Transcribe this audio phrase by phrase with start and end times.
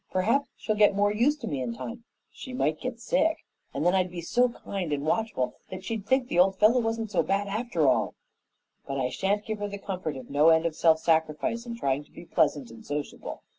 [0.09, 2.05] Perhaps she'll get more used to me in time.
[2.31, 6.27] She might get sick, and then I'd be so kind and watchful that she'd think
[6.27, 8.15] the old fellow wasn't so bad, after all,
[8.87, 12.03] But I shan't give her the comfort of no end of self sacrifice in trying
[12.05, 13.43] to be pleasant and sociable.